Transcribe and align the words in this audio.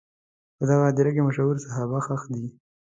په 0.57 0.63
دغه 0.69 0.83
هدیره 0.89 1.11
کې 1.15 1.25
مشهور 1.27 1.55
صحابه 1.65 1.99
ښخ 2.05 2.21
دي. 2.33 2.45